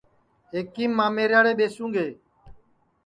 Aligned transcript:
ایکیم 0.53 0.91
مامیریاڑے 0.97 1.51
ٻیسوں 1.57 1.89
گے 1.95 2.07